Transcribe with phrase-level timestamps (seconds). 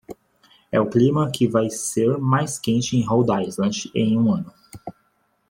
[0.71, 4.51] é o clima que vai ser mais quente em Rhode Island em um ano